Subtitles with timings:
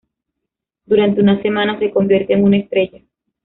[0.87, 3.03] Durante unas semanas se convierte en una estrella.